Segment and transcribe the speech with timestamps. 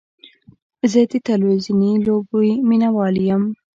[0.91, 3.43] زه د تلویزیوني لوبې مینهوال یم.